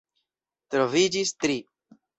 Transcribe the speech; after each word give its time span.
Troviĝis 0.75 1.37
tri. 1.47 1.63